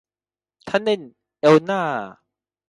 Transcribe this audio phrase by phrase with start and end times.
[0.69, 1.81] ธานินทร์ เอลน่า